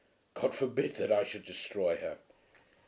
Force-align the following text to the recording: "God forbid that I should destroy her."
"God 0.33 0.55
forbid 0.55 0.95
that 0.95 1.11
I 1.11 1.23
should 1.23 1.45
destroy 1.45 1.95
her." 1.97 2.17